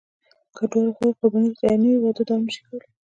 [0.55, 2.87] که دواړه خواوې قرباني ته تیارې نه وي، واده دوام نشي کولی.